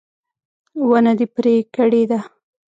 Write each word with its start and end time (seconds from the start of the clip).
ونه 0.89 1.11
دې 1.17 1.27
پرې 1.35 1.55
کړې 1.75 2.03
ده 2.09 2.19